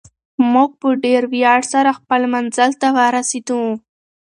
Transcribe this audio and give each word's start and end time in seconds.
موږ 0.51 0.69
په 0.81 0.89
ډېر 1.03 1.21
ویاړ 1.33 1.61
سره 1.73 1.91
خپل 1.99 2.21
منزل 2.33 2.71
ته 2.81 2.87
ورسېدو. 2.97 3.61